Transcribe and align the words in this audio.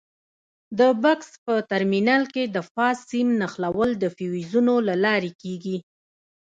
د 0.79 0.81
بکس 1.03 1.29
په 1.45 1.53
ترمینل 1.71 2.23
کې 2.33 2.43
د 2.55 2.57
فاز 2.71 2.97
سیم 3.11 3.27
نښلول 3.41 3.91
د 4.03 4.05
فیوزونو 4.15 4.75
له 4.87 4.95
لارې 5.05 5.31
کېږي. 5.41 5.77